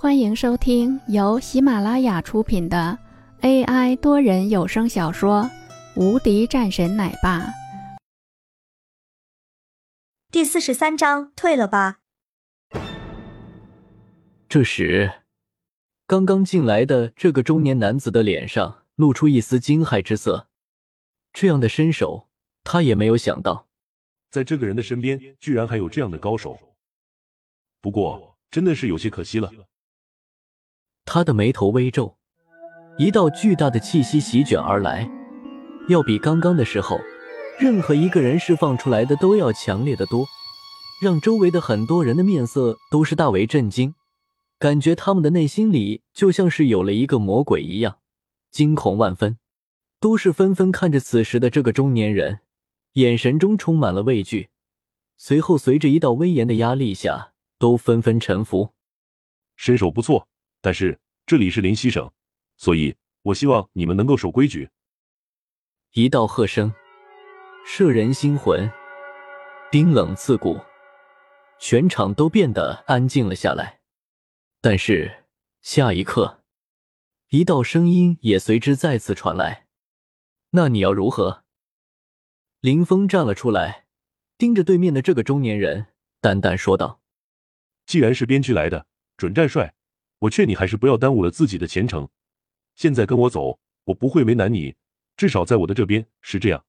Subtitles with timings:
[0.00, 2.96] 欢迎收听由喜马拉雅出品的
[3.40, 5.42] AI 多人有声小说
[6.00, 7.40] 《无敌战神奶爸》
[10.30, 11.98] 第四十三章，退了吧。
[14.48, 15.24] 这时，
[16.06, 20.46] 刚刚进来的这个中年男子的脸上露出一丝惊骇之色。
[21.32, 22.28] 这样的身手，
[22.62, 23.66] 他也没有想到，
[24.30, 26.56] 在这个人的身边居然还有这样的高手。
[27.80, 29.50] 不过，真的是有些可惜了。
[31.10, 32.18] 他的眉头微皱，
[32.98, 35.10] 一道巨大的气息席卷而来，
[35.88, 37.00] 要比刚刚的时候
[37.58, 40.26] 任何一个人释放出来的都要强烈的多，
[41.00, 43.94] 让周围的很多人的面色都是大为震惊，
[44.58, 48.00] 感觉他们的内心里就像是有了一个魔鬼一样，
[48.50, 49.38] 惊恐万分，
[49.98, 52.40] 都是纷纷看着此时的这个中年人，
[52.92, 54.50] 眼神中充满了畏惧，
[55.16, 58.74] 随后随着一道威严的压力下，都纷纷臣服。
[59.56, 60.28] 身手不错。
[60.60, 62.10] 但是这里是临溪省，
[62.56, 64.70] 所以我希望你们能够守规矩。
[65.92, 66.72] 一道喝声，
[67.64, 68.70] 摄人心魂，
[69.70, 70.60] 冰冷刺骨，
[71.58, 73.80] 全场都变得安静了下来。
[74.60, 75.24] 但是
[75.62, 76.42] 下一刻，
[77.28, 79.66] 一道声音也随之再次传来
[80.50, 81.44] ：“那你要如何？”
[82.60, 83.86] 林峰站了出来，
[84.36, 85.86] 盯着对面的这个中年人，
[86.20, 87.00] 淡淡说道
[87.86, 89.74] ：“既然是边区来的准战帅。”
[90.20, 92.08] 我劝你还是不要耽误了自己的前程。
[92.74, 94.76] 现在跟我走，我不会为难你，
[95.16, 96.64] 至少在我的这边是这样。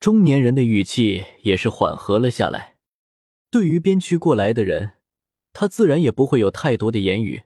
[0.00, 2.76] 中年人的语气也是缓和了下来。
[3.50, 4.98] 对于边区过来的人，
[5.52, 7.44] 他自然也不会有太多的言语。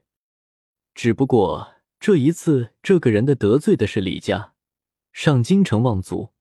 [0.93, 4.53] 只不过这一次，这个人的得罪的是李家
[5.11, 6.33] 上京城望族，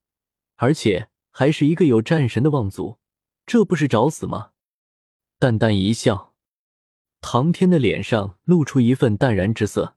[0.57, 2.99] 而且还是一个有战神的望族，
[3.47, 4.51] 这不是找死吗？
[5.39, 6.32] 淡淡一笑。
[7.23, 9.97] 唐天的脸上露出一份淡然之色。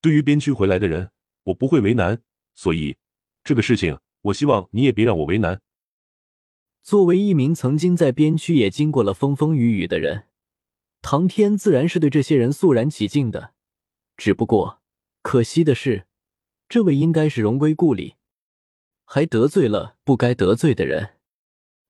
[0.00, 1.10] 对于边区回来的人，
[1.42, 2.22] 我不会为难，
[2.54, 2.96] 所以
[3.44, 5.60] 这个事情，我希望你也别让我为难。
[6.82, 10.28] 作为一名曾经在边区也经过了风风雨雨的人，
[11.02, 13.52] 唐天自然是对这些人肃然起敬的。
[14.16, 14.80] 只不过
[15.20, 16.06] 可惜的是，
[16.68, 18.14] 这位应该是荣归故里，
[19.04, 21.16] 还得罪了不该得罪的人。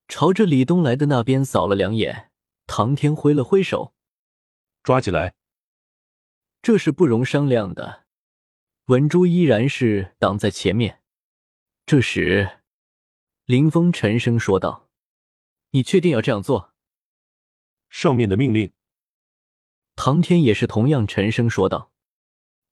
[0.07, 2.31] 朝着李东来的那边扫了两眼，
[2.65, 3.93] 唐天挥了挥手。
[4.83, 5.35] 抓起来！
[6.61, 8.05] 这是不容商量的。
[8.85, 11.01] 文珠依然是挡在前面。
[11.85, 12.59] 这时，
[13.45, 14.89] 林峰沉声说道
[15.71, 16.73] ：“你确定要这样做？”
[17.89, 18.71] 上面的命令。
[19.95, 21.91] 唐天也是同样沉声说道：“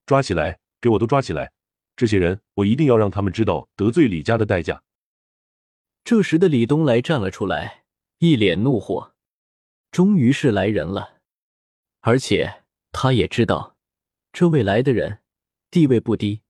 [0.06, 1.52] 抓起来，给我都抓起来！
[1.96, 4.84] 这些人，我一定要让他们知道得罪李家的代价。”
[6.04, 7.84] 这时的李东来站了出来，
[8.20, 9.16] 一脸怒火
[9.92, 11.17] ：“终于是来人了！”
[12.08, 12.64] 而且
[12.94, 13.76] 他也知道，
[14.32, 15.20] 这位来的人
[15.70, 16.42] 地位不低，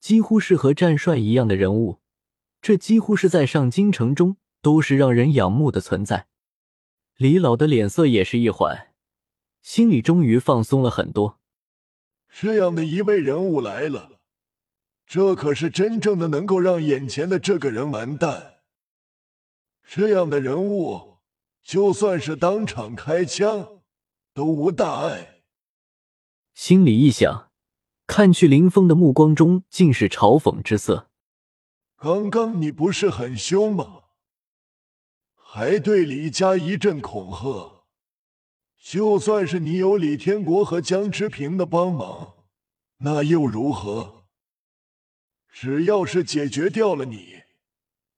[0.00, 2.00] 几乎是和战帅一样的人物，
[2.60, 6.26] 这几乎是在上京城中都是让人仰慕的存在。
[7.14, 8.88] 李老的脸色也是一缓，
[9.62, 11.38] 心里终于放松了很多。
[12.28, 14.18] 这样的一位人物来了，
[15.06, 18.54] 这可是真正的能够让眼前的这个人完蛋。
[19.86, 21.18] 这样的人物，
[21.62, 23.79] 就算是当场开枪。
[24.40, 25.42] 都无大碍。
[26.54, 27.50] 心里一想，
[28.06, 31.10] 看去林峰的目光中尽是嘲讽之色。
[31.98, 34.04] 刚刚你不是很凶吗？
[35.34, 37.84] 还对李家一阵恐吓。
[38.82, 42.36] 就算是你有李天国和江之平的帮忙，
[43.00, 44.24] 那又如何？
[45.52, 47.42] 只要是解决掉了你，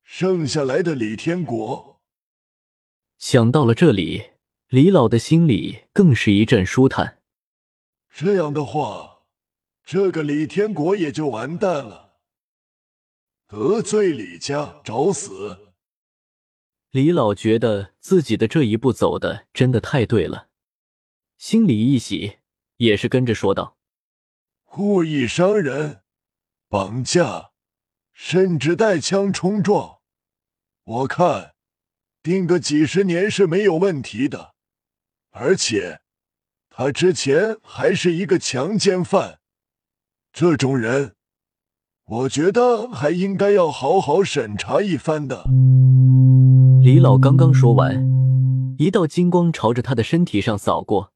[0.05, 2.01] 剩下来的李天国。
[3.19, 4.31] 想到了这里。
[4.73, 7.21] 李老的心里更是一阵舒坦。
[8.09, 9.25] 这样的话，
[9.85, 12.15] 这个李天国也就完蛋了。
[13.47, 15.75] 得罪李家，找死！
[16.91, 20.49] 李老觉得自己的这一步走的真的太对了，
[21.37, 22.39] 心里一喜，
[22.79, 23.77] 也是跟着说道
[24.65, 26.01] ：“故意伤人、
[26.71, 27.51] 绑架，
[28.15, 29.99] 甚至带枪冲撞，
[30.85, 31.57] 我看
[32.23, 34.52] 定个几十年是没有问题的。”
[35.35, 36.01] 而且，
[36.69, 39.41] 他之前还是一个强奸犯，
[40.31, 41.15] 这种人，
[42.05, 45.45] 我觉得还应该要好好审查一番的。
[46.83, 48.07] 李老刚刚说完，
[48.77, 51.15] 一道金光朝着他的身体上扫过，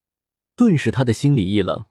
[0.57, 1.85] 顿时他的心里一冷。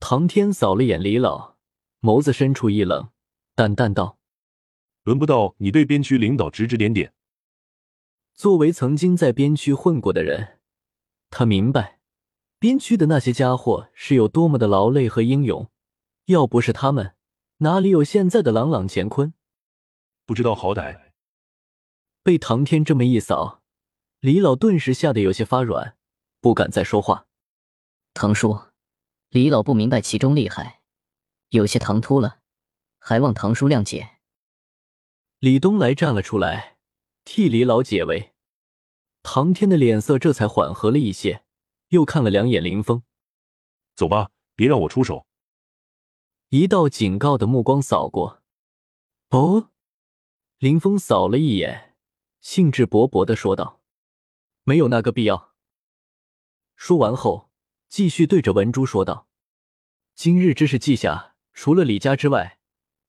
[0.00, 1.54] 唐天扫了眼李老，
[2.00, 3.10] 眸子深处一冷，
[3.54, 4.18] 淡淡道
[5.04, 7.12] ：“轮不到你对边区领导指指点点。”
[8.34, 10.57] 作为曾经在边区混过的人。
[11.30, 12.00] 他明白，
[12.58, 15.70] 边区的那些家伙是有多么的劳累和英勇，
[16.26, 17.14] 要不是他们，
[17.58, 19.34] 哪里有现在的朗朗乾坤？
[20.26, 21.12] 不知道好歹。
[22.22, 23.62] 被唐天这么一扫，
[24.20, 25.96] 李老顿时吓得有些发软，
[26.40, 27.26] 不敢再说话。
[28.14, 28.60] 唐叔，
[29.30, 30.82] 李老不明白其中厉害，
[31.50, 32.40] 有些唐突了，
[32.98, 34.18] 还望唐叔谅解。
[35.38, 36.78] 李东来站了出来，
[37.24, 38.34] 替李老解围。
[39.30, 41.44] 唐天的脸色这才缓和了一些，
[41.88, 43.02] 又看了两眼林峰，
[43.94, 45.26] 走吧，别让我出手。
[46.48, 48.42] 一道警告的目光扫过。
[49.28, 49.68] 哦，
[50.56, 51.94] 林峰扫了一眼，
[52.40, 53.82] 兴致勃勃的说道
[54.64, 55.52] ：“没有那个必要。”
[56.74, 57.50] 说完后，
[57.90, 59.28] 继续对着文珠说道
[60.16, 62.58] ：“今日之事记下，除了李家之外，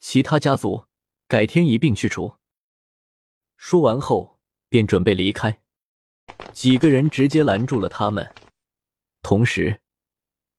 [0.01, 0.87] 其他家族
[1.29, 2.35] 改天一并去除。”
[3.55, 5.61] 说完后，便准备离开。
[6.53, 8.33] 几个人直接拦住了他们，
[9.21, 9.81] 同时，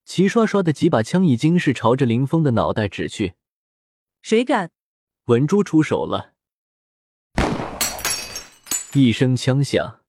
[0.05, 3.35] 齐刷刷的几把枪已经是朝着林峰的脑袋指去。
[4.23, 4.71] 谁敢？
[5.27, 6.33] 文珠出手了，
[8.93, 10.01] 一声枪响，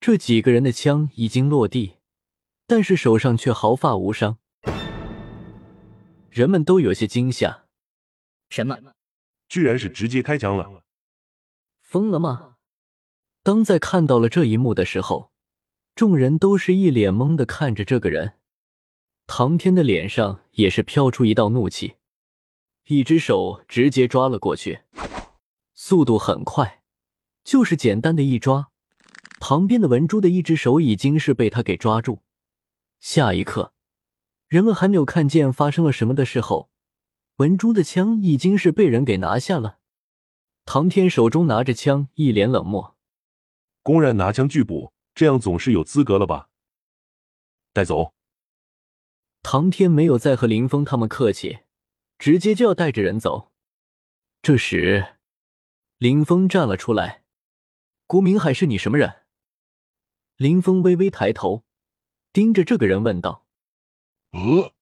[0.00, 1.96] 这几个人的枪已经落地，
[2.66, 4.38] 但是手上却毫发无伤。
[6.30, 7.66] 人们都有些惊吓，
[8.48, 8.76] 什么？
[9.48, 10.84] 居然是直接开枪了？
[11.80, 12.49] 疯了吗？
[13.42, 15.30] 当在看到了这一幕的时候，
[15.94, 18.34] 众人都是一脸懵的看着这个人。
[19.26, 21.94] 唐天的脸上也是飘出一道怒气，
[22.88, 24.80] 一只手直接抓了过去，
[25.72, 26.82] 速度很快，
[27.42, 28.70] 就是简单的一抓，
[29.40, 32.20] 旁边的文珠的一只手已经是被他给抓住。
[32.98, 33.72] 下一刻，
[34.48, 36.68] 人们还没有看见发生了什么的时候，
[37.36, 39.78] 文珠的枪已经是被人给拿下了。
[40.66, 42.96] 唐天手中拿着枪，一脸冷漠。
[43.82, 46.48] 公然拿枪拒捕，这样总是有资格了吧？
[47.72, 48.14] 带走。
[49.42, 51.60] 唐天没有再和林峰他们客气，
[52.18, 53.50] 直接就要带着人走。
[54.42, 55.16] 这时，
[55.96, 57.24] 林峰站了出来
[58.06, 59.22] ：“郭明海是你什么人？”
[60.36, 61.64] 林峰微微抬头，
[62.32, 63.46] 盯着这个人问道
[64.32, 64.74] ：“呃。”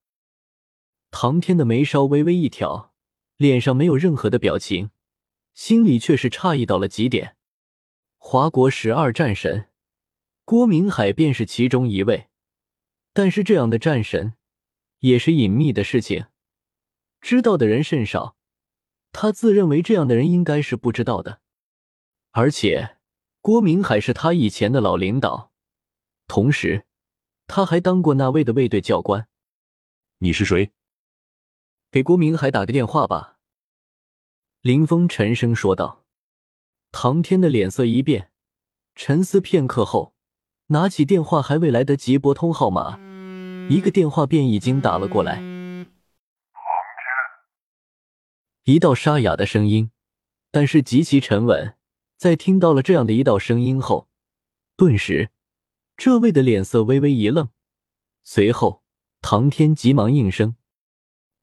[1.11, 2.93] 唐天的眉梢微微一挑，
[3.37, 4.91] 脸上没有任何的表情，
[5.55, 7.38] 心里却是诧异到了极点。
[8.31, 9.71] 华国十二战神，
[10.45, 12.29] 郭明海便是其中一位。
[13.15, 14.35] 但是这样的战神，
[14.99, 16.27] 也是隐秘的事情，
[17.23, 18.37] 知道的人甚少。
[19.13, 21.41] 他自认为这样的人应该是不知道的。
[22.33, 22.99] 而且，
[23.41, 25.51] 郭明海是他以前的老领导，
[26.27, 26.85] 同时，
[27.47, 29.27] 他还当过那位的卫队教官。
[30.19, 30.73] 你是谁？
[31.91, 33.39] 给郭明海打个电话吧。”
[34.61, 36.05] 林峰沉声说道。
[36.91, 38.31] 唐天的脸色一变，
[38.95, 40.15] 沉思片刻后，
[40.69, 42.99] 拿起电话，还未来得及拨通号码，
[43.69, 45.37] 一个电话便已经打了过来。
[45.37, 45.43] 唐
[48.65, 49.91] 天，一道沙哑的声音，
[50.51, 51.77] 但是极其沉稳。
[52.17, 54.09] 在听到了这样的一道声音后，
[54.77, 55.31] 顿时，
[55.97, 57.51] 这位的脸色微微一愣，
[58.25, 58.83] 随后，
[59.21, 60.57] 唐天急忙应声：“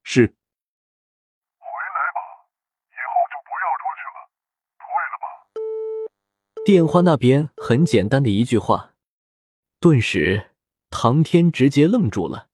[0.04, 0.36] 是。”
[6.66, 8.96] 电话那边很简单的一句话，
[9.80, 10.50] 顿时
[10.90, 12.50] 唐天直接愣住了。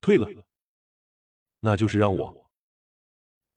[0.00, 0.26] 退了，
[1.60, 2.50] 那就是让我。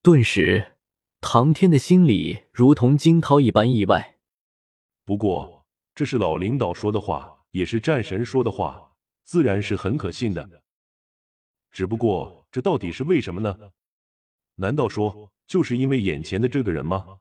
[0.01, 0.73] 顿时，
[1.21, 4.17] 唐天的心里如同惊涛一般意外。
[5.05, 5.65] 不过，
[5.95, 8.91] 这是老领导说的话，也是战神说的话，
[9.23, 10.63] 自然是很可信的。
[11.71, 13.71] 只不过，这到底是为什么呢？
[14.55, 17.20] 难道说就是因为眼前的这个人吗？